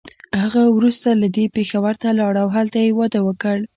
هغه 0.41 0.61
وروسته 0.77 1.09
له 1.21 1.27
دې 1.35 1.45
پېښور 1.55 1.95
ته 2.01 2.09
لاړه 2.19 2.39
او 2.43 2.49
هلته 2.57 2.77
يې 2.85 2.91
واده 2.99 3.19
وکړ. 3.27 3.57